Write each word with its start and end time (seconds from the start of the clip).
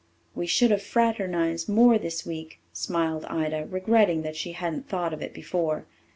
"We 0.33 0.47
should 0.47 0.71
have 0.71 0.81
fraternized 0.81 1.69
more 1.69 1.99
this 1.99 2.25
week," 2.25 2.59
smiled 2.73 3.23
Ida, 3.25 3.67
regretting 3.69 4.23
that 4.23 4.35
she 4.35 4.53
hadn't 4.53 4.89
thought 4.89 5.13
of 5.13 5.21
it 5.21 5.31
before. 5.31 5.85